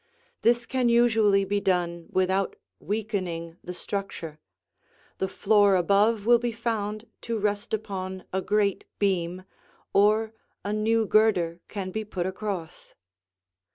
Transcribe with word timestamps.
This 0.41 0.65
can 0.65 0.89
usually 0.89 1.45
be 1.45 1.59
done 1.59 2.07
without 2.09 2.55
weakening 2.79 3.57
the 3.63 3.71
structure; 3.71 4.39
the 5.19 5.27
floor 5.27 5.75
above 5.75 6.25
will 6.25 6.39
be 6.39 6.51
found 6.51 7.05
to 7.21 7.37
rest 7.37 7.71
upon 7.71 8.23
a 8.33 8.41
great 8.41 8.83
beam, 8.97 9.43
or 9.93 10.33
a 10.65 10.73
new 10.73 11.05
girder 11.05 11.59
can 11.67 11.91
be 11.91 12.03
put 12.03 12.25
across. 12.25 12.95